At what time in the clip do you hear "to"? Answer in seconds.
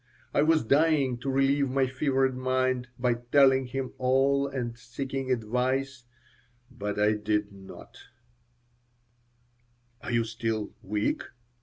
1.19-1.29